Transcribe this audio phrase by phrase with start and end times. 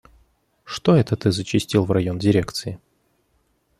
[0.63, 2.79] Что это ты зачастил в район дирекции?